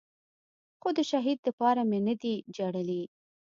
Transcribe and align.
خو 0.79 0.89
د 0.97 0.99
شهيد 1.09 1.37
دپاره 1.47 1.81
مې 1.89 1.99
نه 2.07 2.15
دي 2.21 2.35
جړلي. 2.57 3.03